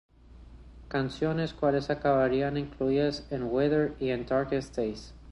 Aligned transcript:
Canciones 0.87 1.51
las 1.51 1.59
cuales 1.59 1.89
acabarían 1.91 2.57
incluidas 2.57 3.23
en"Wither" 3.29 3.93
y 3.99 4.09
en 4.09 4.25
"Darkest 4.25 4.75
Days". 4.75 5.13